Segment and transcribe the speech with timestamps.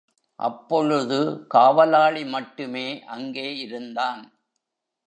[0.39, 1.45] அப்பொழுது,
[1.47, 4.23] காவலாளி மட்டுமே அங்கே இருந்தான்.